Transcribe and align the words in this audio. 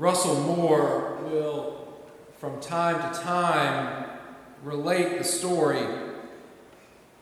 Russell 0.00 0.40
Moore 0.40 1.18
will, 1.24 1.86
from 2.38 2.58
time 2.58 3.12
to 3.12 3.20
time, 3.20 4.08
relate 4.62 5.18
the 5.18 5.24
story 5.24 5.84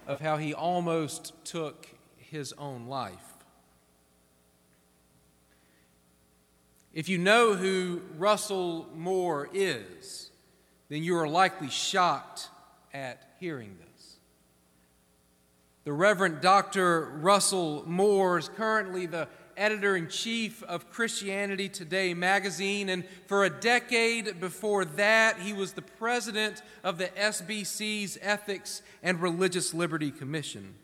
of 0.07 0.21
how 0.21 0.37
he 0.37 0.55
almost 0.55 1.33
took 1.45 1.89
his 2.17 2.55
own 2.57 2.87
life. 2.87 3.35
If 6.95 7.09
you 7.09 7.19
know 7.19 7.55
who 7.55 8.03
Russell 8.17 8.87
Moore 8.95 9.51
is, 9.53 10.31
then 10.89 11.03
you 11.03 11.17
are 11.17 11.27
likely 11.29 11.71
shocked 11.71 12.49
at 12.95 13.25
hearing 13.41 13.77
this. 13.81 14.19
The 15.83 15.93
Reverend 15.93 16.41
Dr. 16.41 17.07
Russell 17.07 17.83
Moore 17.89 18.39
is 18.39 18.49
currently 18.49 19.07
the 19.07 19.27
editor 19.59 19.97
in 19.97 20.09
chief 20.09 20.63
of 20.63 20.91
Christianity 20.91 21.69
Today 21.69 22.15
magazine, 22.15 22.89
and 22.89 23.05
for 23.27 23.45
a 23.45 23.51
decade 23.51 24.41
before 24.41 24.85
that, 24.85 25.39
he 25.41 25.53
was 25.53 25.73
the 25.73 25.83
president 25.83 26.63
of 26.85 26.97
the 26.99 27.09
SBC's 27.09 28.19
Ethics 28.23 28.83
and 29.03 29.21
Religious 29.21 29.75
Liberty 29.75 30.11
Commission. 30.11 30.75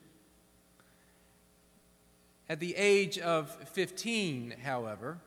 At 2.49 2.61
the 2.61 2.75
age 2.77 3.19
of 3.19 3.51
15, 3.71 4.57
however, 4.63 5.19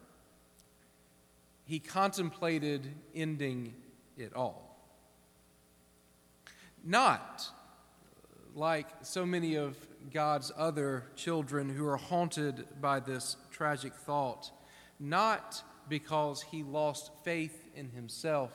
he 1.65 1.79
contemplated 1.79 2.93
ending 3.15 3.73
it 4.17 4.33
all. 4.35 4.77
Not 6.83 7.47
like 8.55 8.87
so 9.01 9.25
many 9.25 9.55
of 9.55 9.77
God's 10.11 10.51
other 10.57 11.05
children 11.15 11.69
who 11.69 11.85
are 11.87 11.97
haunted 11.97 12.65
by 12.81 12.99
this 12.99 13.37
tragic 13.51 13.93
thought, 13.93 14.51
not 14.99 15.63
because 15.89 16.41
he 16.41 16.63
lost 16.63 17.11
faith 17.23 17.67
in 17.75 17.89
himself 17.89 18.51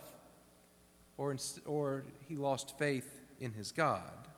or, 1.17 1.33
in, 1.33 1.39
or 1.67 2.05
he 2.29 2.37
lost 2.37 2.79
faith 2.79 3.21
in 3.41 3.53
his 3.53 3.73
God. 3.73 4.29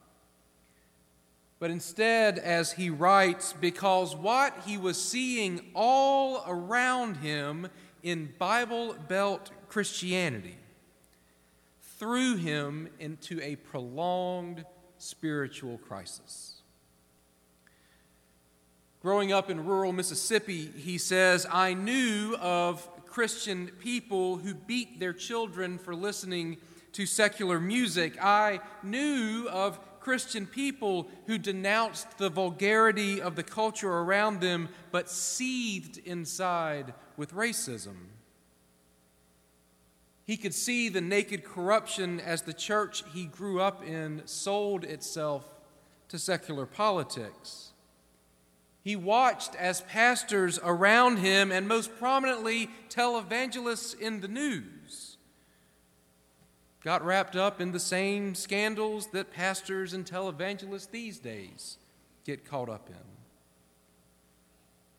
But 1.59 1.71
instead, 1.71 2.39
as 2.39 2.73
he 2.73 2.91
writes, 2.91 3.55
because 3.59 4.15
what 4.15 4.55
he 4.67 4.77
was 4.77 5.03
seeing 5.03 5.71
all 5.75 6.45
around 6.47 7.19
him 7.19 7.69
in 8.03 8.33
Bible 8.39 8.95
Belt 9.09 9.51
Christianity 9.69 10.59
threw 11.99 12.37
him 12.37 12.89
into 12.99 13.41
a 13.41 13.56
prolonged 13.56 14.65
spiritual 14.99 15.78
crisis. 15.78 16.53
Growing 19.05 19.34
up 19.34 19.50
in 19.50 19.66
rural 19.66 19.92
Mississippi, 19.92 20.72
he 20.78 20.97
says, 20.97 21.47
I 21.52 21.74
knew 21.74 22.38
of 22.41 22.88
Christian 23.05 23.70
people 23.78 24.38
who 24.38 24.55
beat 24.55 24.98
their 24.98 25.12
children 25.12 25.77
for 25.77 25.94
listening 25.94 26.56
to 26.92 27.05
secular 27.05 27.60
music. 27.60 28.16
I 28.19 28.60
knew 28.82 29.47
of 29.50 29.78
Christian 30.00 30.47
people 30.47 31.10
who 31.27 31.36
denounced 31.36 32.16
the 32.16 32.30
vulgarity 32.30 33.20
of 33.20 33.36
the 33.36 33.42
culture 33.42 33.92
around 33.92 34.41
them 34.41 34.70
but 34.91 35.10
seethed 35.10 35.98
inside 36.06 36.94
with 37.19 37.34
racism. 37.34 38.06
He 40.25 40.38
could 40.38 40.55
see 40.55 40.88
the 40.88 41.02
naked 41.02 41.44
corruption 41.44 42.20
as 42.20 42.41
the 42.41 42.55
church 42.55 43.05
he 43.12 43.27
grew 43.27 43.60
up 43.60 43.84
in 43.84 44.22
sold 44.25 44.82
itself 44.82 45.44
to 46.08 46.19
secular 46.19 46.64
politics. 46.64 47.73
He 48.85 48.97
watched 48.97 49.55
as 49.55 49.81
pastors 49.81 50.61
around 50.63 51.17
him, 51.17 51.51
and 51.51 51.67
most 51.67 51.99
prominently, 51.99 52.69
televangelists 52.91 53.99
in 53.99 54.21
the 54.21 54.28
news, 54.28 55.17
got 56.83 57.03
wrapped 57.03 57.34
up 57.34 57.62
in 57.62 57.73
the 57.73 57.81
same 57.81 58.34
scandals 58.34 59.06
that 59.12 59.33
pastors 59.33 59.94
and 59.94 60.05
televangelists 60.05 60.91
these 60.91 61.19
days 61.19 61.78
get 62.27 62.44
caught 62.44 62.69
up 62.69 62.91
in 62.91 63.15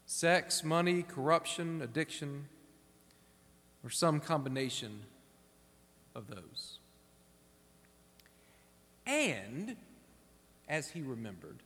sex, 0.07 0.63
money, 0.63 1.03
corruption, 1.03 1.81
addiction, 1.81 2.47
or 3.84 3.90
some 3.91 4.19
combination 4.19 5.01
of 6.16 6.28
those. 6.28 6.79
And, 9.06 9.75
as 10.68 10.90
he 10.90 11.01
remembered, 11.01 11.62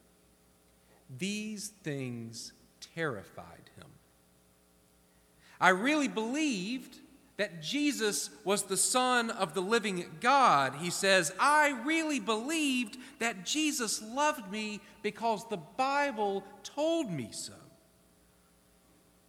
these 1.18 1.70
things 1.84 2.54
terrified 2.96 3.70
him. 3.78 3.88
I 5.60 5.70
really 5.70 6.08
believed 6.08 6.98
that 7.38 7.62
Jesus 7.62 8.30
was 8.44 8.64
the 8.64 8.78
Son 8.78 9.30
of 9.30 9.54
the 9.54 9.62
living 9.62 10.06
God. 10.20 10.76
He 10.76 10.90
says, 10.90 11.32
I 11.40 11.70
really 11.86 12.20
believed 12.20 12.98
that 13.20 13.46
Jesus 13.46 14.02
loved 14.02 14.52
me 14.52 14.82
because 15.02 15.48
the 15.48 15.58
Bible 15.58 16.44
told 16.64 17.10
me 17.10 17.30
so. 17.32 17.54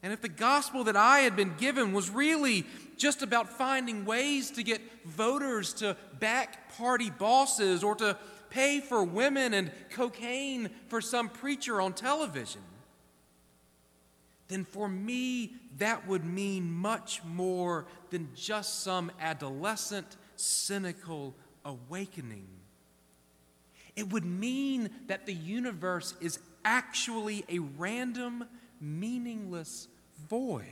And 0.03 0.12
if 0.12 0.23
the 0.23 0.29
gospel 0.29 0.85
that 0.85 0.97
I 0.97 1.21
had 1.21 1.37
been 1.37 1.55
given 1.59 1.93
was 1.93 2.11
really 2.11 2.65
just 2.97 3.23
about 3.23 3.49
finding 3.49 4.05
ways 4.05 4.51
to 4.53 4.62
get 4.62 4.81
voters 5.05 5.73
to 5.75 5.97
back 6.19 6.77
party 6.77 7.11
bosses 7.11 7.85
or 7.85 7.95
to 7.97 8.17
pay 8.50 8.81
for 8.81 9.03
women 9.03 9.55
and 9.55 9.71
cocaine 9.91 10.71
for 10.88 11.00
some 11.00 11.28
preacher 11.28 11.81
on 11.81 11.93
television, 11.93 12.62
then 14.49 14.65
for 14.65 14.88
me, 14.88 15.55
that 15.78 16.09
would 16.09 16.25
mean 16.25 16.72
much 16.72 17.22
more 17.25 17.87
than 18.11 18.28
just 18.34 18.83
some 18.83 19.12
adolescent, 19.21 20.16
cynical 20.34 21.37
awakening. 21.65 22.49
It 23.94 24.12
would 24.12 24.25
mean 24.25 24.91
that 25.06 25.27
the 25.27 25.34
universe 25.34 26.15
is 26.21 26.41
actually 26.65 27.44
a 27.49 27.61
random, 27.61 28.44
meaningless 28.81 29.87
void. 30.28 30.65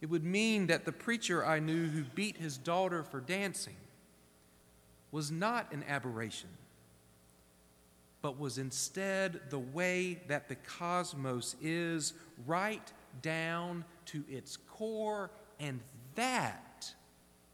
It 0.00 0.08
would 0.08 0.24
mean 0.24 0.68
that 0.68 0.84
the 0.84 0.92
preacher 0.92 1.44
I 1.44 1.58
knew 1.58 1.88
who 1.88 2.04
beat 2.04 2.36
his 2.36 2.58
daughter 2.58 3.02
for 3.02 3.20
dancing 3.20 3.74
was 5.10 5.30
not 5.30 5.72
an 5.72 5.84
aberration, 5.88 6.50
but 8.20 8.38
was 8.38 8.58
instead 8.58 9.40
the 9.50 9.58
way 9.58 10.20
that 10.28 10.48
the 10.48 10.56
cosmos 10.56 11.56
is, 11.62 12.12
right 12.46 12.92
down 13.22 13.84
to 14.06 14.24
its 14.28 14.56
core, 14.56 15.30
and 15.60 15.80
that 16.14 16.92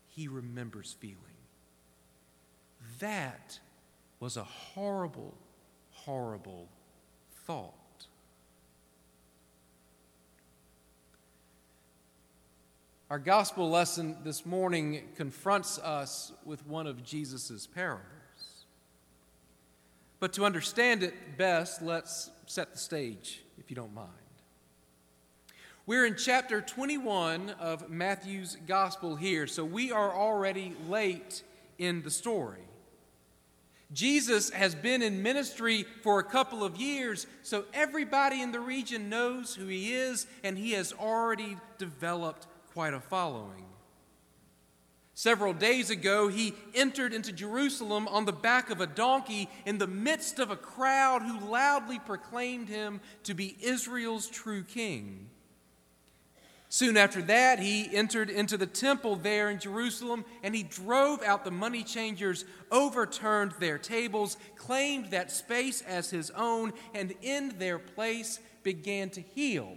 he 0.09 0.29
remembers 0.29 0.97
feeling. 0.99 1.19
That 3.01 3.59
was 4.21 4.37
a 4.37 4.45
horrible, 4.45 5.35
horrible 5.91 6.69
thought. 7.47 7.75
Our 13.15 13.21
gospel 13.21 13.71
lesson 13.71 14.17
this 14.25 14.45
morning 14.45 15.05
confronts 15.15 15.79
us 15.79 16.33
with 16.45 16.67
one 16.67 16.89
of 16.89 17.05
Jesus' 17.05 17.65
parables. 17.65 18.03
But 20.19 20.33
to 20.33 20.45
understand 20.45 21.05
it 21.05 21.39
best, 21.39 21.81
let's 21.81 22.31
set 22.47 22.73
the 22.73 22.79
stage, 22.79 23.45
if 23.57 23.71
you 23.71 23.77
don't 23.77 23.95
mind. 23.95 24.11
We're 25.87 26.07
in 26.07 26.17
chapter 26.17 26.61
21 26.61 27.51
of 27.61 27.89
Matthew's 27.89 28.57
gospel 28.67 29.15
here, 29.15 29.47
so 29.47 29.65
we 29.65 29.93
are 29.93 30.13
already 30.13 30.75
late 30.89 31.45
in 31.79 32.03
the 32.03 32.11
story. 32.11 32.65
Jesus 33.93 34.51
has 34.51 34.75
been 34.75 35.03
in 35.03 35.23
ministry 35.23 35.85
for 36.03 36.19
a 36.19 36.25
couple 36.25 36.65
of 36.65 36.79
years, 36.79 37.29
so 37.45 37.65
everybody 37.73 38.43
in 38.43 38.51
the 38.51 38.59
region 38.59 39.09
knows 39.09 39.55
who 39.55 39.69
he 39.69 39.95
is, 39.95 40.27
and 40.43 40.59
he 40.59 40.73
has 40.73 40.93
already 40.93 41.57
developed 41.79 42.49
quite 42.75 42.93
a 42.93 43.01
following. 43.01 43.65
Several 45.15 45.53
days 45.53 45.91
ago, 45.91 46.27
he 46.27 46.55
entered 46.75 47.15
into 47.15 47.31
Jerusalem 47.31 48.09
on 48.09 48.25
the 48.25 48.33
back 48.33 48.69
of 48.69 48.81
a 48.81 48.87
donkey 48.87 49.49
in 49.65 49.79
the 49.79 49.87
midst 49.87 50.41
of 50.41 50.51
a 50.51 50.57
crowd 50.57 51.23
who 51.23 51.49
loudly 51.49 52.01
proclaimed 52.01 52.69
him 52.69 53.01
to 53.23 53.33
be 53.33 53.57
Israel's 53.63 54.27
true 54.27 54.65
king. 54.65 55.31
Soon 56.69 56.97
after 56.97 57.23
that, 57.23 57.61
he 57.61 57.95
entered 57.95 58.29
into 58.29 58.57
the 58.57 58.67
temple 58.67 59.15
there 59.15 59.51
in 59.51 59.61
Jerusalem 59.61 60.25
and 60.43 60.53
he 60.53 60.65
drove 60.65 61.23
out 61.23 61.45
the 61.45 61.53
money 61.53 61.85
changers, 61.85 62.45
overturned 62.73 63.53
their 63.61 63.79
tables, 63.79 64.37
claimed 64.57 65.13
that 65.13 65.31
space 65.31 65.81
as 65.83 66.11
his 66.11 66.33
own, 66.33 66.73
and 66.93 67.15
in 67.23 67.57
their 67.61 67.79
place 67.79 68.41
began 68.65 69.11
to 69.11 69.21
heal 69.21 69.77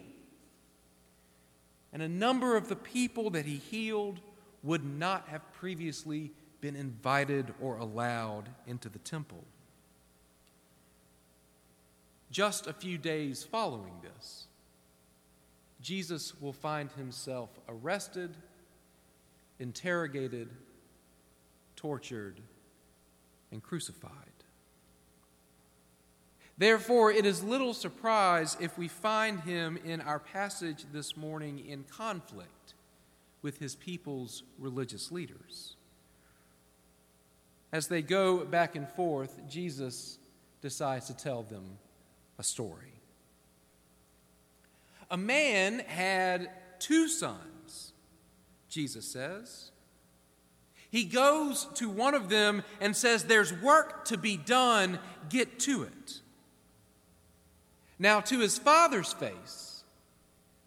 and 1.98 2.04
a 2.04 2.08
number 2.08 2.56
of 2.56 2.70
the 2.70 2.76
people 2.76 3.32
that 3.32 3.48
he 3.48 3.56
healed 3.56 4.20
would 4.62 4.86
not 4.86 5.30
have 5.30 5.42
previously 5.54 6.30
been 6.62 6.76
invited 6.76 7.52
or 7.60 7.78
allowed 7.78 8.50
into 8.68 8.88
the 8.88 9.00
temple. 9.00 9.44
Just 12.30 12.68
a 12.68 12.74
few 12.74 13.00
days 13.00 13.44
following 13.44 13.94
this, 14.04 14.46
Jesus 15.82 16.40
will 16.40 16.54
find 16.54 16.92
himself 16.92 17.50
arrested, 17.68 18.38
interrogated, 19.58 20.50
tortured, 21.76 22.40
and 23.52 23.64
crucified. 23.64 24.37
Therefore, 26.58 27.12
it 27.12 27.26
is 27.26 27.44
little 27.44 27.74
surprise 27.74 28.58
if 28.60 28.78
we 28.78 28.88
find 28.88 29.42
him 29.42 29.78
in 29.86 30.02
our 30.02 30.20
passage 30.20 30.86
this 30.92 31.16
morning 31.16 31.60
in 31.60 31.84
conflict 31.84 32.74
with 33.44 33.60
his 33.60 33.76
people's 33.76 34.44
religious 34.58 35.12
leaders. 35.12 35.76
As 37.72 37.88
they 37.88 38.02
go 38.02 38.44
back 38.44 38.76
and 38.76 38.90
forth, 38.90 39.40
Jesus 39.48 40.18
decides 40.62 41.08
to 41.08 41.14
tell 41.16 41.44
them 41.44 41.78
a 42.40 42.44
story. 42.44 43.02
A 45.12 45.18
man 45.18 45.80
had 45.80 46.50
two 46.80 47.08
sons, 47.08 47.94
Jesus 48.68 49.06
says. 49.06 49.72
He 50.90 51.04
goes 51.04 51.68
to 51.76 51.90
one 51.90 52.16
of 52.16 52.30
them 52.30 52.64
and 52.82 52.96
says, 52.96 53.26
There's 53.26 53.54
work 53.54 54.06
to 54.06 54.18
be 54.18 54.38
done, 54.38 54.98
get 55.30 55.60
to 55.62 55.84
it. 55.84 56.22
Now, 58.00 58.20
to 58.22 58.40
his 58.40 58.58
father's 58.58 59.14
face, 59.14 59.84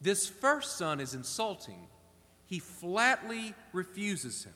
this 0.01 0.27
first 0.27 0.77
son 0.77 1.01
is 1.01 1.15
insulting. 1.15 1.87
He 2.47 2.59
flatly 2.59 3.55
refuses 3.73 4.45
him. 4.45 4.55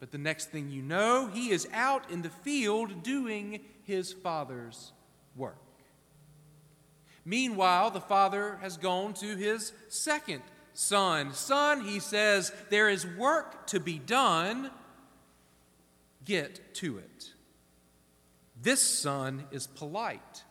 But 0.00 0.12
the 0.12 0.18
next 0.18 0.50
thing 0.50 0.70
you 0.70 0.82
know, 0.82 1.26
he 1.32 1.50
is 1.50 1.68
out 1.72 2.10
in 2.10 2.22
the 2.22 2.30
field 2.30 3.02
doing 3.02 3.60
his 3.84 4.12
father's 4.12 4.92
work. 5.36 5.56
Meanwhile, 7.24 7.90
the 7.90 8.00
father 8.00 8.58
has 8.60 8.76
gone 8.76 9.14
to 9.14 9.36
his 9.36 9.72
second 9.88 10.42
son. 10.74 11.32
Son, 11.32 11.82
he 11.82 12.00
says, 12.00 12.52
there 12.70 12.90
is 12.90 13.06
work 13.06 13.66
to 13.68 13.80
be 13.80 13.98
done. 13.98 14.70
Get 16.24 16.74
to 16.76 16.98
it. 16.98 17.32
This 18.60 18.80
son 18.80 19.44
is 19.50 19.66
polite. 19.66 20.44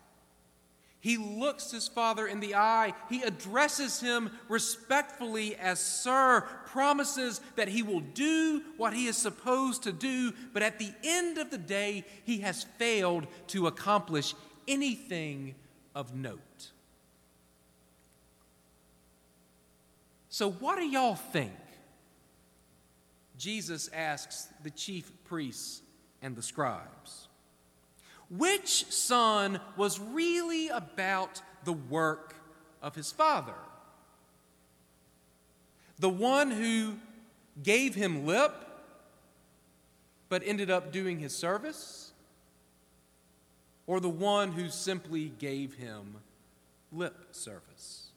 He 1.04 1.18
looks 1.18 1.70
his 1.70 1.90
father 1.90 2.28
in 2.28 2.40
the 2.40 2.56
eye. 2.56 2.94
He 3.10 3.24
addresses 3.24 4.00
him 4.00 4.32
respectfully 4.48 5.58
as 5.58 5.82
sir, 5.82 6.48
promises 6.68 7.42
that 7.58 7.68
he 7.68 7.84
will 7.84 8.00
do 8.00 8.62
what 8.78 8.94
he 8.94 9.08
is 9.08 9.18
supposed 9.18 9.84
to 9.84 9.92
do, 9.92 10.32
but 10.54 10.64
at 10.64 10.80
the 10.80 10.94
end 11.04 11.38
of 11.38 11.52
the 11.52 11.58
day, 11.58 12.06
he 12.24 12.38
has 12.38 12.64
failed 12.78 13.28
to 13.48 13.68
accomplish 13.68 14.34
anything 14.66 15.56
of 15.94 16.16
note. 16.16 16.72
So, 20.30 20.52
what 20.52 20.78
do 20.78 20.86
y'all 20.86 21.16
think? 21.16 21.52
Jesus 23.38 23.90
asks 23.92 24.48
the 24.64 24.70
chief 24.70 25.12
priests 25.26 25.82
and 26.22 26.34
the 26.34 26.42
scribes. 26.42 27.28
Which 28.38 28.86
son 28.92 29.60
was 29.78 30.00
really 30.00 30.70
about 30.70 31.42
the 31.66 31.74
work 31.74 32.36
of 32.82 32.96
his 32.96 33.12
father? 33.12 33.54
The 36.00 36.10
one 36.10 36.52
who 36.52 36.96
gave 37.62 37.94
him 37.96 38.26
lip 38.26 38.54
but 40.30 40.42
ended 40.44 40.72
up 40.72 40.92
doing 40.92 41.20
his 41.20 41.36
service? 41.36 42.12
Or 43.86 44.00
the 44.00 44.10
one 44.10 44.54
who 44.54 44.70
simply 44.70 45.32
gave 45.38 45.76
him 45.76 46.16
lip 46.92 47.28
service? 47.32 48.13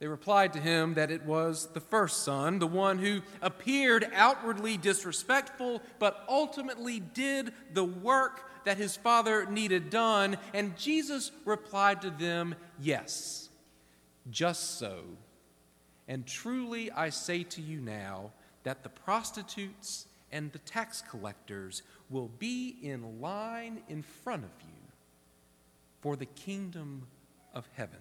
They 0.00 0.08
replied 0.08 0.54
to 0.54 0.60
him 0.60 0.94
that 0.94 1.10
it 1.10 1.26
was 1.26 1.66
the 1.66 1.80
first 1.80 2.24
son, 2.24 2.58
the 2.58 2.66
one 2.66 2.98
who 2.98 3.20
appeared 3.42 4.10
outwardly 4.14 4.78
disrespectful, 4.78 5.82
but 5.98 6.24
ultimately 6.26 7.00
did 7.00 7.52
the 7.74 7.84
work 7.84 8.50
that 8.64 8.78
his 8.78 8.96
father 8.96 9.44
needed 9.44 9.90
done. 9.90 10.38
And 10.54 10.76
Jesus 10.78 11.30
replied 11.44 12.00
to 12.02 12.10
them, 12.10 12.54
Yes, 12.80 13.50
just 14.30 14.78
so. 14.78 15.02
And 16.08 16.26
truly 16.26 16.90
I 16.90 17.10
say 17.10 17.42
to 17.44 17.60
you 17.60 17.78
now 17.80 18.32
that 18.62 18.82
the 18.82 18.88
prostitutes 18.88 20.06
and 20.32 20.50
the 20.52 20.58
tax 20.60 21.02
collectors 21.10 21.82
will 22.08 22.28
be 22.38 22.76
in 22.80 23.20
line 23.20 23.82
in 23.88 24.02
front 24.02 24.44
of 24.44 24.50
you 24.62 24.74
for 26.00 26.16
the 26.16 26.26
kingdom 26.26 27.06
of 27.52 27.68
heaven. 27.76 28.00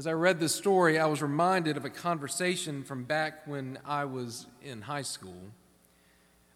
As 0.00 0.06
I 0.06 0.12
read 0.12 0.40
this 0.40 0.54
story, 0.54 0.98
I 0.98 1.04
was 1.04 1.20
reminded 1.20 1.76
of 1.76 1.84
a 1.84 1.90
conversation 1.90 2.84
from 2.84 3.04
back 3.04 3.46
when 3.46 3.78
I 3.84 4.06
was 4.06 4.46
in 4.62 4.80
high 4.80 5.02
school. 5.02 5.52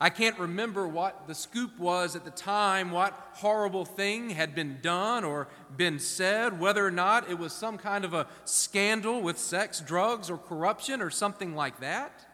I 0.00 0.08
can't 0.08 0.38
remember 0.38 0.88
what 0.88 1.28
the 1.28 1.34
scoop 1.34 1.78
was 1.78 2.16
at 2.16 2.24
the 2.24 2.30
time, 2.30 2.90
what 2.90 3.12
horrible 3.34 3.84
thing 3.84 4.30
had 4.30 4.54
been 4.54 4.78
done 4.80 5.24
or 5.24 5.48
been 5.76 5.98
said, 5.98 6.58
whether 6.58 6.86
or 6.86 6.90
not 6.90 7.28
it 7.28 7.38
was 7.38 7.52
some 7.52 7.76
kind 7.76 8.06
of 8.06 8.14
a 8.14 8.28
scandal 8.46 9.20
with 9.20 9.38
sex, 9.38 9.78
drugs, 9.78 10.30
or 10.30 10.38
corruption 10.38 11.02
or 11.02 11.10
something 11.10 11.54
like 11.54 11.80
that. 11.80 12.24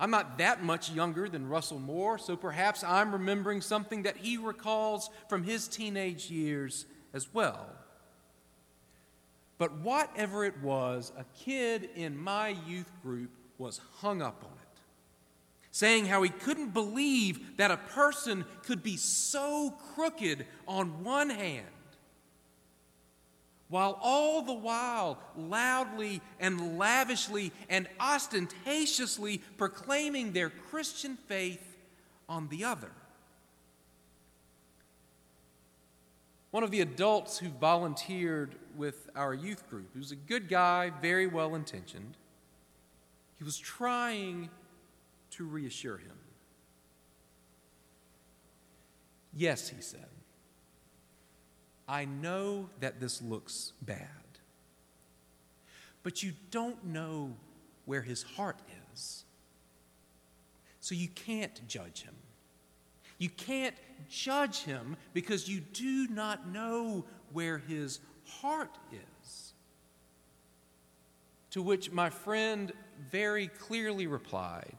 I'm 0.00 0.10
not 0.10 0.36
that 0.38 0.64
much 0.64 0.90
younger 0.90 1.28
than 1.28 1.48
Russell 1.48 1.78
Moore, 1.78 2.18
so 2.18 2.36
perhaps 2.36 2.82
I'm 2.82 3.12
remembering 3.12 3.60
something 3.60 4.02
that 4.02 4.16
he 4.16 4.36
recalls 4.36 5.10
from 5.28 5.44
his 5.44 5.68
teenage 5.68 6.28
years 6.28 6.86
as 7.12 7.32
well. 7.32 7.83
But 9.58 9.78
whatever 9.78 10.44
it 10.44 10.60
was, 10.62 11.12
a 11.16 11.24
kid 11.44 11.88
in 11.94 12.16
my 12.16 12.48
youth 12.66 12.90
group 13.02 13.30
was 13.56 13.80
hung 13.98 14.20
up 14.20 14.42
on 14.44 14.50
it, 14.50 14.80
saying 15.70 16.06
how 16.06 16.22
he 16.22 16.30
couldn't 16.30 16.74
believe 16.74 17.56
that 17.58 17.70
a 17.70 17.76
person 17.76 18.44
could 18.64 18.82
be 18.82 18.96
so 18.96 19.74
crooked 19.94 20.46
on 20.66 21.04
one 21.04 21.30
hand, 21.30 21.66
while 23.68 23.98
all 24.02 24.42
the 24.42 24.52
while 24.52 25.18
loudly 25.36 26.20
and 26.40 26.76
lavishly 26.78 27.52
and 27.68 27.88
ostentatiously 28.00 29.38
proclaiming 29.56 30.32
their 30.32 30.50
Christian 30.50 31.16
faith 31.28 31.76
on 32.28 32.48
the 32.48 32.64
other. 32.64 32.90
One 36.54 36.62
of 36.62 36.70
the 36.70 36.82
adults 36.82 37.36
who 37.36 37.48
volunteered 37.48 38.54
with 38.76 39.10
our 39.16 39.34
youth 39.34 39.68
group. 39.68 39.88
He 39.92 39.98
was 39.98 40.12
a 40.12 40.16
good 40.16 40.48
guy, 40.48 40.92
very 41.02 41.26
well 41.26 41.56
intentioned. 41.56 42.16
He 43.38 43.42
was 43.42 43.58
trying 43.58 44.50
to 45.32 45.44
reassure 45.46 45.96
him. 45.96 46.16
Yes, 49.34 49.68
he 49.68 49.82
said, 49.82 50.06
I 51.88 52.04
know 52.04 52.68
that 52.78 53.00
this 53.00 53.20
looks 53.20 53.72
bad, 53.82 53.98
but 56.04 56.22
you 56.22 56.34
don't 56.52 56.84
know 56.84 57.34
where 57.84 58.02
his 58.02 58.22
heart 58.22 58.60
is. 58.92 59.24
So 60.78 60.94
you 60.94 61.08
can't 61.08 61.66
judge 61.66 62.02
him. 62.02 62.14
You 63.18 63.28
can't 63.30 63.74
judge 64.08 64.62
him 64.62 64.96
because 65.12 65.48
you 65.48 65.60
do 65.60 66.08
not 66.08 66.48
know 66.48 67.04
where 67.32 67.58
his 67.58 68.00
heart 68.26 68.76
is. 68.92 69.52
To 71.50 71.62
which 71.62 71.92
my 71.92 72.10
friend 72.10 72.72
very 73.10 73.46
clearly 73.46 74.06
replied, 74.06 74.76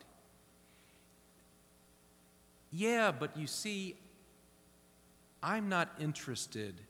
Yeah, 2.72 3.12
but 3.12 3.38
you 3.38 3.48
see, 3.48 3.96
I'm 5.42 5.70
not 5.70 5.90
interested 6.00 6.82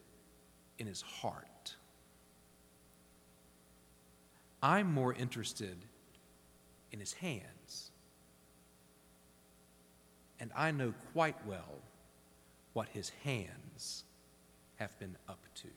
in 0.80 0.88
his 0.88 1.02
heart. 1.02 1.76
I'm 4.64 4.92
more 4.92 5.14
interested 5.14 5.78
in 6.92 7.00
his 7.00 7.14
hands. 7.14 7.92
And 10.40 10.52
I 10.56 10.72
know 10.72 10.94
quite 11.14 11.36
well 11.46 11.82
what 12.74 12.90
his 12.90 13.12
hands 13.24 14.04
have 14.76 14.98
been 15.00 15.16
up 15.30 15.40
to. 15.56 15.68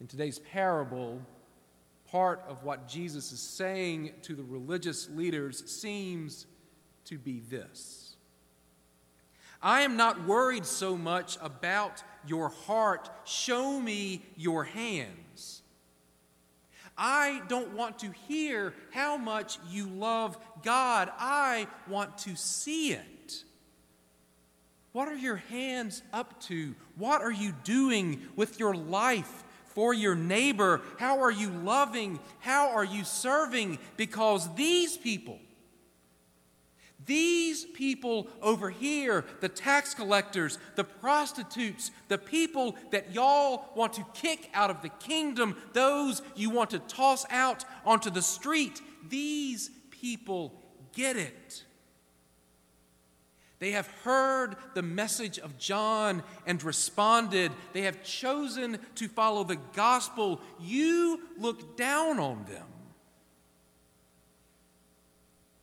In 0.00 0.06
today's 0.06 0.38
parable, 0.38 1.20
part 2.10 2.42
of 2.48 2.64
what 2.64 2.88
Jesus 2.88 3.32
is 3.32 3.40
saying 3.40 4.12
to 4.22 4.34
the 4.34 4.42
religious 4.42 5.08
leaders 5.10 5.62
seems 5.70 6.46
to 7.04 7.18
be 7.18 7.40
this 7.48 8.16
I 9.62 9.82
am 9.82 9.96
not 9.96 10.26
worried 10.26 10.64
so 10.64 10.96
much 10.96 11.36
about 11.42 12.02
your 12.26 12.48
heart. 12.48 13.10
Show 13.24 13.78
me 13.78 14.22
your 14.36 14.64
hands. 14.64 15.29
I 17.02 17.40
don't 17.48 17.72
want 17.74 18.00
to 18.00 18.12
hear 18.28 18.74
how 18.90 19.16
much 19.16 19.58
you 19.70 19.88
love 19.88 20.36
God. 20.62 21.10
I 21.18 21.66
want 21.88 22.18
to 22.18 22.36
see 22.36 22.92
it. 22.92 23.42
What 24.92 25.08
are 25.08 25.16
your 25.16 25.36
hands 25.36 26.02
up 26.12 26.38
to? 26.42 26.74
What 26.96 27.22
are 27.22 27.32
you 27.32 27.54
doing 27.64 28.20
with 28.36 28.60
your 28.60 28.74
life 28.74 29.44
for 29.68 29.94
your 29.94 30.14
neighbor? 30.14 30.82
How 30.98 31.20
are 31.22 31.30
you 31.30 31.48
loving? 31.48 32.18
How 32.40 32.68
are 32.68 32.84
you 32.84 33.04
serving? 33.04 33.78
Because 33.96 34.54
these 34.54 34.98
people, 34.98 35.38
these 37.06 37.64
people 37.64 38.28
over 38.42 38.70
here, 38.70 39.24
the 39.40 39.48
tax 39.48 39.94
collectors, 39.94 40.58
the 40.76 40.84
prostitutes, 40.84 41.90
the 42.08 42.18
people 42.18 42.76
that 42.90 43.14
y'all 43.14 43.70
want 43.74 43.94
to 43.94 44.06
kick 44.14 44.50
out 44.54 44.70
of 44.70 44.82
the 44.82 44.88
kingdom, 44.88 45.56
those 45.72 46.22
you 46.36 46.50
want 46.50 46.70
to 46.70 46.78
toss 46.78 47.24
out 47.30 47.64
onto 47.84 48.10
the 48.10 48.22
street, 48.22 48.80
these 49.08 49.70
people 49.90 50.54
get 50.92 51.16
it. 51.16 51.64
They 53.60 53.72
have 53.72 53.88
heard 54.04 54.56
the 54.74 54.82
message 54.82 55.38
of 55.38 55.58
John 55.58 56.22
and 56.46 56.62
responded. 56.62 57.52
They 57.74 57.82
have 57.82 58.02
chosen 58.02 58.78
to 58.94 59.06
follow 59.06 59.44
the 59.44 59.58
gospel. 59.74 60.40
You 60.58 61.20
look 61.38 61.76
down 61.76 62.18
on 62.18 62.46
them. 62.46 62.64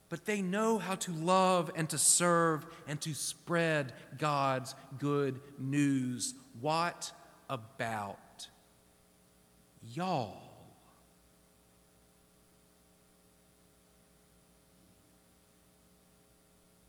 But 0.10 0.26
they 0.26 0.42
know 0.42 0.78
how 0.78 0.96
to 0.96 1.12
love 1.12 1.72
and 1.76 1.90
to 1.90 1.98
serve 1.98 2.66
and 2.88 3.00
to 3.02 3.14
spread 3.14 3.94
God's 4.18 4.74
good 5.00 5.40
news. 5.58 6.34
What 6.62 7.12
about 7.50 8.48
y'all? 9.94 10.48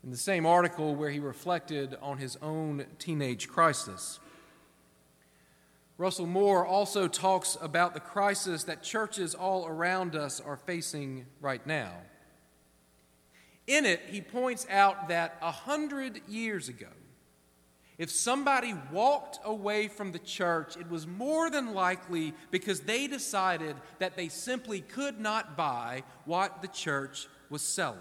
in 0.09 0.11
the 0.11 0.17
same 0.17 0.45
article 0.47 0.95
where 0.95 1.11
he 1.11 1.19
reflected 1.19 1.95
on 2.01 2.17
his 2.17 2.35
own 2.41 2.83
teenage 2.97 3.47
crisis. 3.47 4.19
Russell 5.99 6.25
Moore 6.25 6.65
also 6.65 7.07
talks 7.07 7.55
about 7.61 7.93
the 7.93 7.99
crisis 7.99 8.63
that 8.63 8.81
churches 8.81 9.35
all 9.35 9.67
around 9.67 10.15
us 10.15 10.39
are 10.39 10.57
facing 10.57 11.27
right 11.41 11.63
now. 11.67 11.91
In 13.69 13.85
it, 13.85 14.01
he 14.09 14.19
points 14.19 14.65
out 14.67 15.09
that 15.09 15.37
a 15.43 15.51
hundred 15.51 16.21
years 16.27 16.69
ago, 16.69 16.87
if 17.99 18.09
somebody 18.09 18.73
walked 18.91 19.37
away 19.45 19.87
from 19.87 20.11
the 20.11 20.17
church, 20.17 20.75
it 20.75 20.89
was 20.89 21.05
more 21.05 21.51
than 21.51 21.75
likely 21.75 22.33
because 22.49 22.79
they 22.79 23.05
decided 23.05 23.75
that 23.99 24.17
they 24.17 24.27
simply 24.27 24.81
could 24.81 25.19
not 25.19 25.55
buy 25.55 26.01
what 26.25 26.63
the 26.63 26.67
church 26.67 27.27
was 27.51 27.61
selling. 27.61 27.99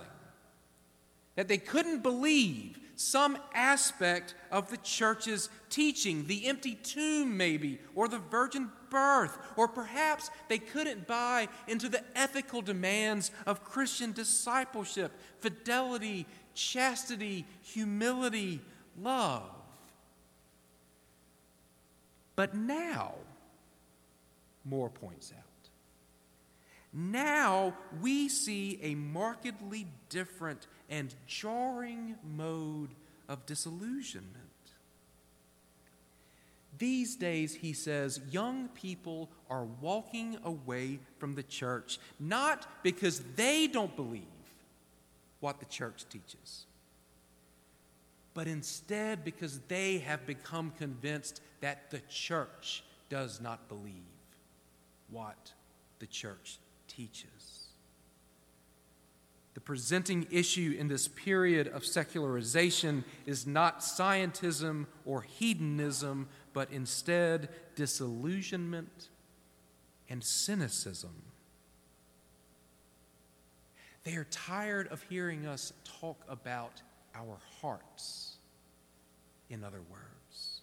That 1.36 1.48
they 1.48 1.58
couldn't 1.58 2.02
believe 2.02 2.78
some 2.96 3.36
aspect 3.52 4.36
of 4.50 4.70
the 4.70 4.78
church's 4.78 5.50
teaching, 5.68 6.26
the 6.28 6.46
empty 6.46 6.76
tomb, 6.76 7.36
maybe, 7.36 7.78
or 7.94 8.08
the 8.08 8.18
virgin 8.18 8.70
birth, 8.90 9.38
or 9.56 9.68
perhaps 9.68 10.30
they 10.48 10.58
couldn't 10.58 11.06
buy 11.06 11.48
into 11.66 11.88
the 11.88 12.02
ethical 12.14 12.62
demands 12.62 13.30
of 13.46 13.64
Christian 13.64 14.12
discipleship, 14.12 15.12
fidelity, 15.40 16.26
chastity, 16.54 17.46
humility, 17.62 18.60
love. 19.00 19.50
But 22.36 22.54
now, 22.54 23.14
Moore 24.64 24.90
points 24.90 25.32
out, 25.36 25.44
now 26.92 27.74
we 28.00 28.28
see 28.28 28.78
a 28.82 28.94
markedly 28.94 29.86
different 30.08 30.66
and 30.88 31.14
jarring 31.26 32.16
mode 32.22 32.90
of 33.28 33.44
disillusionment. 33.46 34.47
These 36.78 37.16
days, 37.16 37.54
he 37.54 37.72
says, 37.72 38.20
young 38.30 38.68
people 38.68 39.30
are 39.50 39.64
walking 39.80 40.38
away 40.44 41.00
from 41.18 41.34
the 41.34 41.42
church 41.42 41.98
not 42.20 42.66
because 42.82 43.20
they 43.36 43.66
don't 43.66 43.94
believe 43.96 44.22
what 45.40 45.58
the 45.58 45.66
church 45.66 46.04
teaches, 46.08 46.66
but 48.34 48.46
instead 48.46 49.24
because 49.24 49.60
they 49.68 49.98
have 49.98 50.26
become 50.26 50.72
convinced 50.78 51.40
that 51.60 51.90
the 51.90 52.00
church 52.08 52.84
does 53.08 53.40
not 53.40 53.68
believe 53.68 53.94
what 55.10 55.52
the 55.98 56.06
church 56.06 56.58
teaches. 56.86 57.66
The 59.54 59.60
presenting 59.60 60.28
issue 60.30 60.76
in 60.78 60.86
this 60.86 61.08
period 61.08 61.66
of 61.66 61.84
secularization 61.84 63.04
is 63.26 63.44
not 63.44 63.80
scientism 63.80 64.86
or 65.04 65.22
hedonism, 65.22 66.28
but 66.58 66.72
instead 66.72 67.50
disillusionment 67.76 69.10
and 70.08 70.24
cynicism. 70.24 71.22
They 74.02 74.16
are 74.16 74.24
tired 74.24 74.88
of 74.88 75.00
hearing 75.08 75.46
us 75.46 75.72
talk 76.00 76.20
about 76.28 76.82
our 77.14 77.38
hearts, 77.60 78.38
in 79.48 79.62
other 79.62 79.82
words. 79.88 80.62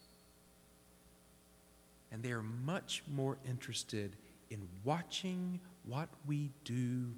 And 2.12 2.22
they 2.22 2.32
are 2.34 2.44
much 2.44 3.02
more 3.08 3.38
interested 3.48 4.18
in 4.50 4.68
watching 4.84 5.62
what 5.86 6.10
we 6.28 6.52
do 6.66 7.14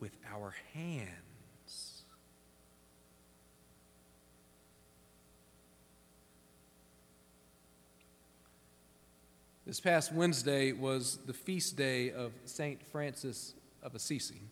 with 0.00 0.16
our 0.34 0.54
hands. 0.72 1.31
This 9.72 9.80
past 9.80 10.12
Wednesday 10.12 10.72
was 10.72 11.18
the 11.24 11.32
feast 11.32 11.78
day 11.78 12.10
of 12.12 12.32
St. 12.44 12.78
Francis 12.88 13.54
of 13.82 13.94
Assisi. 13.94 14.42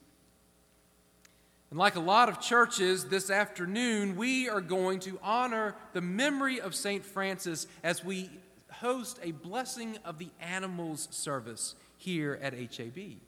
And 1.68 1.78
like 1.78 1.96
a 1.96 2.00
lot 2.00 2.30
of 2.30 2.40
churches 2.40 3.04
this 3.04 3.28
afternoon, 3.28 4.16
we 4.16 4.48
are 4.48 4.62
going 4.62 4.98
to 5.00 5.18
honor 5.22 5.74
the 5.92 6.00
memory 6.00 6.58
of 6.58 6.74
St. 6.74 7.04
Francis 7.04 7.66
as 7.82 8.02
we 8.02 8.30
host 8.72 9.20
a 9.22 9.32
blessing 9.32 9.98
of 10.06 10.16
the 10.16 10.30
animals 10.40 11.06
service 11.10 11.74
here 11.98 12.38
at 12.40 12.54
HAB. 12.54 13.18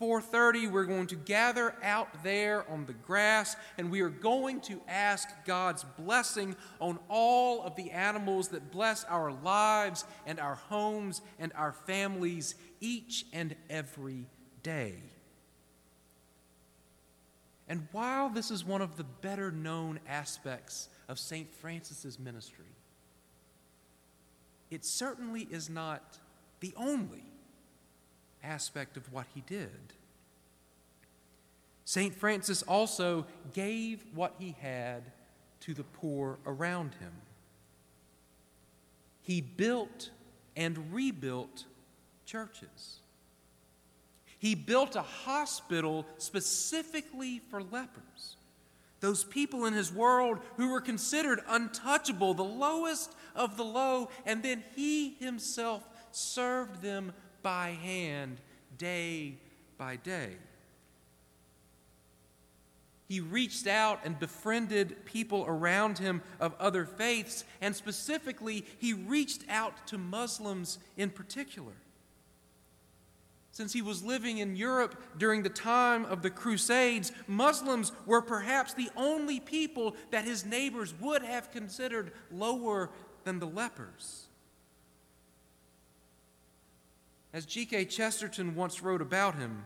4:30 0.00 0.70
we're 0.70 0.84
going 0.84 1.06
to 1.08 1.14
gather 1.14 1.74
out 1.82 2.22
there 2.24 2.68
on 2.70 2.86
the 2.86 2.92
grass 2.92 3.56
and 3.78 3.90
we 3.90 4.00
are 4.00 4.08
going 4.08 4.60
to 4.62 4.80
ask 4.88 5.28
God's 5.44 5.84
blessing 5.96 6.56
on 6.80 6.98
all 7.08 7.62
of 7.62 7.76
the 7.76 7.90
animals 7.90 8.48
that 8.48 8.72
bless 8.72 9.04
our 9.04 9.32
lives 9.32 10.04
and 10.26 10.40
our 10.40 10.56
homes 10.56 11.20
and 11.38 11.52
our 11.54 11.72
families 11.72 12.54
each 12.80 13.26
and 13.32 13.54
every 13.70 14.26
day. 14.62 14.94
And 17.68 17.86
while 17.92 18.28
this 18.28 18.50
is 18.50 18.64
one 18.64 18.82
of 18.82 18.96
the 18.96 19.04
better 19.04 19.50
known 19.50 20.00
aspects 20.08 20.88
of 21.08 21.18
St. 21.18 21.50
Francis's 21.54 22.18
ministry, 22.18 22.66
it 24.70 24.84
certainly 24.84 25.46
is 25.50 25.70
not 25.70 26.18
the 26.60 26.74
only 26.76 27.24
aspect 28.42 28.96
of 28.96 29.12
what 29.12 29.26
he 29.34 29.42
did. 29.42 29.94
St. 31.84 32.14
Francis 32.14 32.62
also 32.62 33.26
gave 33.52 34.04
what 34.14 34.34
he 34.38 34.56
had 34.60 35.02
to 35.60 35.74
the 35.74 35.84
poor 35.84 36.38
around 36.46 36.94
him. 36.94 37.12
He 39.22 39.40
built 39.40 40.10
and 40.56 40.92
rebuilt 40.92 41.64
churches. 42.24 42.98
He 44.38 44.54
built 44.54 44.96
a 44.96 45.02
hospital 45.02 46.04
specifically 46.18 47.40
for 47.50 47.62
lepers, 47.62 48.36
those 49.00 49.22
people 49.22 49.66
in 49.66 49.72
his 49.72 49.92
world 49.92 50.40
who 50.56 50.70
were 50.70 50.80
considered 50.80 51.40
untouchable, 51.48 52.34
the 52.34 52.42
lowest 52.42 53.12
of 53.36 53.56
the 53.56 53.64
low, 53.64 54.08
and 54.26 54.42
then 54.42 54.64
he 54.74 55.14
himself 55.20 55.88
served 56.10 56.82
them 56.82 57.12
by 57.42 57.70
hand, 57.82 58.38
day 58.78 59.34
by 59.78 59.96
day. 59.96 60.30
He 63.08 63.20
reached 63.20 63.66
out 63.66 64.00
and 64.04 64.18
befriended 64.18 65.04
people 65.04 65.44
around 65.46 65.98
him 65.98 66.22
of 66.40 66.54
other 66.58 66.86
faiths, 66.86 67.44
and 67.60 67.76
specifically, 67.76 68.64
he 68.78 68.94
reached 68.94 69.44
out 69.50 69.86
to 69.88 69.98
Muslims 69.98 70.78
in 70.96 71.10
particular. 71.10 71.74
Since 73.50 73.74
he 73.74 73.82
was 73.82 74.02
living 74.02 74.38
in 74.38 74.56
Europe 74.56 74.96
during 75.18 75.42
the 75.42 75.50
time 75.50 76.06
of 76.06 76.22
the 76.22 76.30
Crusades, 76.30 77.12
Muslims 77.26 77.92
were 78.06 78.22
perhaps 78.22 78.72
the 78.72 78.88
only 78.96 79.40
people 79.40 79.94
that 80.10 80.24
his 80.24 80.46
neighbors 80.46 80.94
would 80.98 81.22
have 81.22 81.52
considered 81.52 82.12
lower 82.30 82.88
than 83.24 83.40
the 83.40 83.46
lepers. 83.46 84.28
As 87.32 87.46
G.K. 87.46 87.86
Chesterton 87.86 88.54
once 88.54 88.82
wrote 88.82 89.00
about 89.00 89.36
him, 89.36 89.64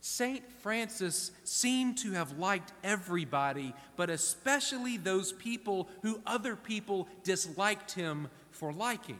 St. 0.00 0.44
Francis 0.60 1.32
seemed 1.42 1.98
to 1.98 2.12
have 2.12 2.38
liked 2.38 2.72
everybody, 2.84 3.74
but 3.96 4.10
especially 4.10 4.96
those 4.96 5.32
people 5.32 5.88
who 6.02 6.20
other 6.24 6.54
people 6.54 7.08
disliked 7.24 7.92
him 7.92 8.28
for 8.52 8.72
liking. 8.72 9.18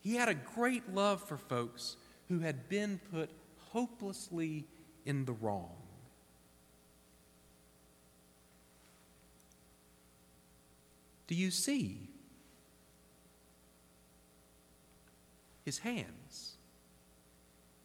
He 0.00 0.14
had 0.14 0.30
a 0.30 0.34
great 0.34 0.94
love 0.94 1.22
for 1.22 1.36
folks 1.36 1.96
who 2.28 2.38
had 2.38 2.70
been 2.70 3.00
put 3.12 3.28
hopelessly 3.72 4.64
in 5.04 5.26
the 5.26 5.32
wrong. 5.32 5.76
Do 11.26 11.34
you 11.34 11.50
see 11.50 12.08
his 15.70 15.78
hands 15.78 16.56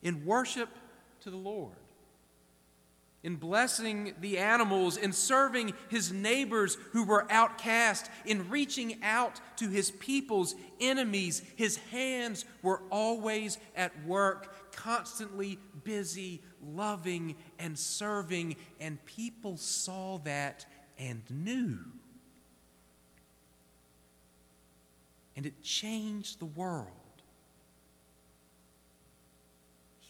in 0.02 0.26
worship 0.26 0.70
to 1.22 1.30
the 1.30 1.38
Lord? 1.38 1.76
in 3.24 3.38
blessing 3.38 4.14
the 4.22 4.38
animals, 4.38 4.98
in 4.98 5.12
serving 5.12 5.74
his 5.90 6.14
neighbors 6.14 6.78
who 6.92 7.04
were 7.04 7.26
outcast, 7.32 8.08
in 8.24 8.48
reaching 8.52 9.00
out 9.02 9.42
to 9.58 9.68
his 9.68 9.90
people's 9.90 10.54
enemies. 10.80 11.42
His 11.56 11.78
hands 11.90 12.46
were 12.62 12.84
always 12.92 13.58
at 13.76 13.92
work, 14.06 14.72
constantly 14.76 15.58
busy, 15.84 16.40
loving, 16.64 17.36
and 17.58 17.76
serving, 17.80 18.58
and 18.80 19.04
people 19.08 19.58
saw 19.58 20.20
that 20.20 20.68
and 21.00 21.24
knew. 21.32 21.80
And 25.36 25.48
it 25.48 25.64
changed 25.64 26.40
the 26.40 26.46
world. 26.46 27.05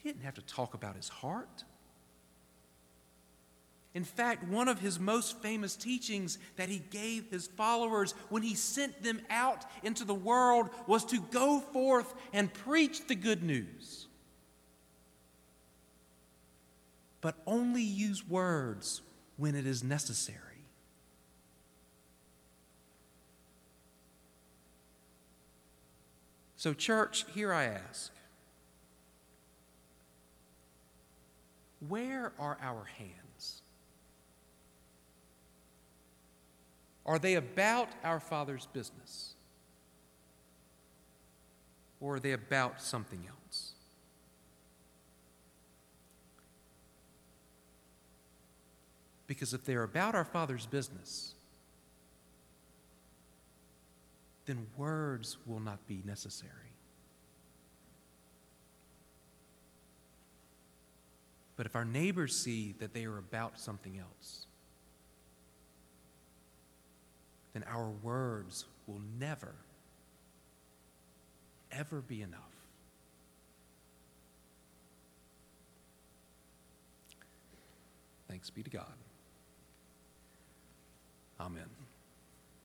He 0.05 0.11
didn't 0.11 0.25
have 0.25 0.35
to 0.35 0.43
talk 0.43 0.75
about 0.75 0.95
his 0.95 1.09
heart. 1.09 1.63
In 3.95 4.03
fact, 4.03 4.47
one 4.47 4.67
of 4.67 4.79
his 4.79 4.99
most 4.99 5.41
famous 5.41 5.75
teachings 5.75 6.37
that 6.57 6.69
he 6.69 6.77
gave 6.91 7.31
his 7.31 7.47
followers 7.47 8.13
when 8.29 8.43
he 8.43 8.53
sent 8.53 9.01
them 9.01 9.19
out 9.31 9.65
into 9.81 10.05
the 10.05 10.13
world 10.13 10.69
was 10.85 11.05
to 11.05 11.19
go 11.31 11.59
forth 11.59 12.13
and 12.33 12.53
preach 12.53 13.07
the 13.07 13.15
good 13.15 13.41
news. 13.41 14.05
But 17.19 17.37
only 17.47 17.81
use 17.81 18.23
words 18.29 19.01
when 19.37 19.55
it 19.55 19.65
is 19.65 19.83
necessary. 19.83 20.67
So, 26.57 26.75
church, 26.75 27.25
here 27.33 27.51
I 27.51 27.63
ask 27.63 28.11
where 31.89 32.31
are 32.39 32.57
our 32.61 32.85
hands? 32.97 33.61
Are 37.05 37.19
they 37.19 37.35
about 37.35 37.89
our 38.03 38.19
Father's 38.19 38.67
business? 38.73 39.35
Or 41.99 42.15
are 42.15 42.19
they 42.19 42.31
about 42.31 42.81
something 42.81 43.25
else? 43.27 43.73
Because 49.27 49.53
if 49.53 49.65
they're 49.65 49.83
about 49.83 50.15
our 50.15 50.25
Father's 50.25 50.65
business, 50.65 51.33
then 54.45 54.67
words 54.77 55.37
will 55.45 55.59
not 55.59 55.85
be 55.87 56.01
necessary. 56.05 56.64
But 61.55 61.65
if 61.65 61.75
our 61.75 61.85
neighbors 61.85 62.35
see 62.35 62.75
that 62.79 62.93
they 62.93 63.05
are 63.05 63.17
about 63.17 63.59
something 63.59 63.97
else, 63.97 64.45
then 67.53 67.63
our 67.63 67.89
words 68.03 68.65
will 68.87 69.01
never, 69.17 69.55
ever 71.71 72.01
be 72.01 72.21
enough. 72.21 72.41
Thanks 78.27 78.49
be 78.49 78.63
to 78.63 78.69
God. 78.69 78.93
Amen. 81.39 81.69